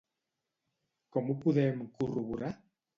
[1.17, 2.55] Com ho podem corroborar?